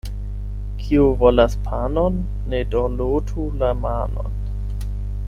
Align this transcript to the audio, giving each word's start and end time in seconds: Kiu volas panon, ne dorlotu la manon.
Kiu 0.83 1.03
volas 1.19 1.57
panon, 1.67 2.17
ne 2.53 2.63
dorlotu 2.77 3.47
la 3.61 3.71
manon. 3.87 4.43